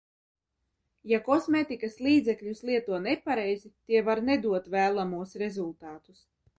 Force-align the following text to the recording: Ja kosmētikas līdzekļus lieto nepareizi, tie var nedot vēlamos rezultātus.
Ja 1.11 1.19
kosmētikas 1.27 1.99
līdzekļus 2.07 2.63
lieto 2.71 3.03
nepareizi, 3.05 3.73
tie 3.79 4.05
var 4.11 4.27
nedot 4.33 4.75
vēlamos 4.81 5.41
rezultātus. 5.47 6.31